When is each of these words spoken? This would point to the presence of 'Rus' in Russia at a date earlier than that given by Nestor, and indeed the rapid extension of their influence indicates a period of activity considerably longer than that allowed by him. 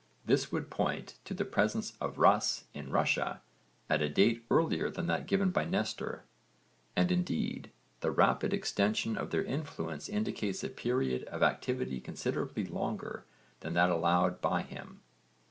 This 0.25 0.51
would 0.51 0.71
point 0.71 1.17
to 1.25 1.35
the 1.35 1.45
presence 1.45 1.93
of 2.01 2.17
'Rus' 2.17 2.63
in 2.73 2.89
Russia 2.89 3.43
at 3.87 4.01
a 4.01 4.09
date 4.09 4.43
earlier 4.49 4.89
than 4.89 5.05
that 5.05 5.27
given 5.27 5.51
by 5.51 5.63
Nestor, 5.63 6.23
and 6.95 7.11
indeed 7.11 7.69
the 7.99 8.09
rapid 8.09 8.51
extension 8.51 9.15
of 9.15 9.29
their 9.29 9.43
influence 9.43 10.09
indicates 10.09 10.63
a 10.63 10.69
period 10.69 11.25
of 11.25 11.43
activity 11.43 11.99
considerably 12.01 12.65
longer 12.65 13.25
than 13.59 13.75
that 13.75 13.91
allowed 13.91 14.41
by 14.41 14.63
him. 14.63 15.01